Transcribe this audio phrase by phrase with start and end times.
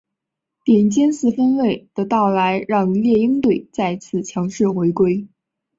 [0.63, 5.27] 顶尖四分卫的到来让猎鹰队再次强势回归。